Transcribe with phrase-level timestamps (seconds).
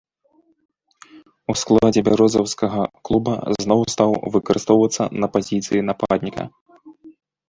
[1.53, 3.33] У складзе бярозаўскага клуба
[3.65, 6.43] зноў стаў выкарыстоўвацца на пазіцыі нападніка.